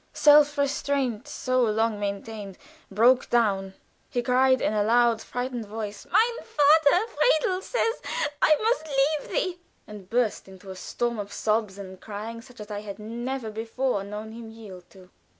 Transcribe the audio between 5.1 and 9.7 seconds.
frightened voice: "Mein Vater, Friedel says I must leave thee!"